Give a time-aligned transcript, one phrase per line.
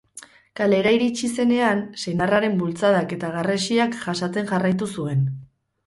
[0.59, 5.29] Kalera iritsi zenean, senarraren bultzadak eta garrasiak jasaten jarraitu zuen.